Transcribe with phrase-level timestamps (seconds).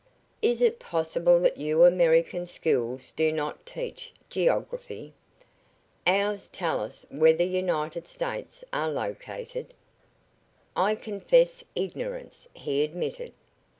[0.41, 5.13] "Is it possible that your American schools do not teach geography?
[6.07, 9.75] Ours tell us where the United States are located."
[10.75, 13.31] "I confess ignorance," he admitted.